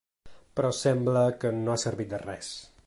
Però 0.59 0.71
sembla 0.77 1.23
que 1.43 1.53
no 1.59 1.75
ha 1.77 1.81
servit 1.87 2.13
de 2.15 2.23
res. 2.29 2.51